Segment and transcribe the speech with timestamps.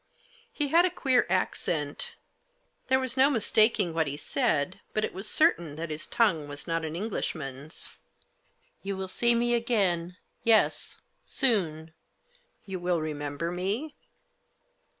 [0.51, 2.15] He had a queer accent,
[2.87, 6.65] There was no mistaking what he said, but it was certain that his tongue was
[6.65, 7.87] not an Englishman's."
[8.81, 10.17] You will see me again—
[10.53, 10.97] yes!
[11.23, 11.93] Soon!
[12.65, 13.95] You will remem ber me